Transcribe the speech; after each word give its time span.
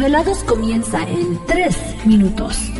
Desvelados 0.00 0.42
comienza 0.44 1.02
en 1.02 1.38
3 1.46 2.06
minutos. 2.06 2.79